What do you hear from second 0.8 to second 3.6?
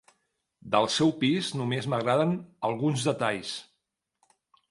seu pis només m'agraden alguns detalls.